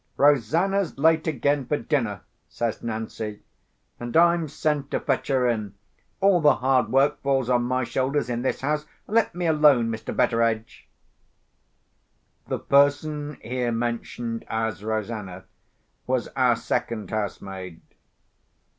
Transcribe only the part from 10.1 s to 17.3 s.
Betteredge!" The person here mentioned as Rosanna was our second